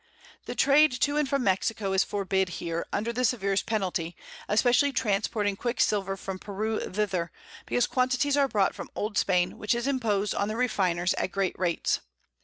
The 0.45 0.55
Trade 0.55 0.91
to 1.01 1.15
and 1.15 1.29
from 1.29 1.43
Mexico 1.43 1.93
is 1.93 2.03
forbid 2.03 2.49
here, 2.57 2.87
under 2.91 3.13
the 3.13 3.23
severest 3.23 3.67
Penalty, 3.67 4.15
especially 4.49 4.91
transporting 4.91 5.55
Quick 5.55 5.79
silver 5.79 6.17
from 6.17 6.39
Peru 6.39 6.79
thither, 6.79 7.31
because 7.67 7.85
Quantities 7.85 8.35
are 8.35 8.47
brought 8.47 8.73
from 8.73 8.89
Old 8.95 9.15
Spain, 9.15 9.59
which 9.59 9.75
is 9.75 9.85
impos'd 9.85 10.33
on 10.33 10.47
the 10.47 10.57
Refiners 10.57 11.13
at 11.19 11.31
great 11.31 11.53
Rates. 11.59 11.99